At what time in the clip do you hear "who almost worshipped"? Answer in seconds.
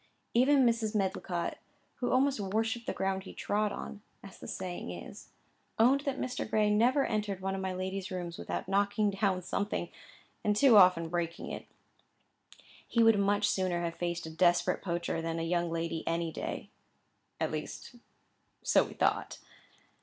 1.97-2.87